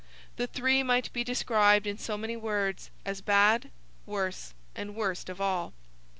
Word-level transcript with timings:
The 0.37 0.47
three 0.47 0.81
might 0.81 1.13
be 1.13 1.23
described, 1.23 1.85
in 1.85 1.99
so 1.99 2.17
many 2.17 2.35
words, 2.35 2.89
as 3.05 3.21
bad, 3.21 3.69
worse, 4.07 4.55
and 4.75 4.95
worst 4.95 5.29
of 5.29 5.39
all. 5.39 5.73